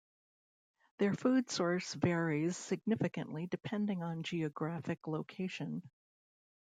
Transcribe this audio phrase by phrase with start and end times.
[0.97, 5.87] Their food source varies significantly depending on geographic location.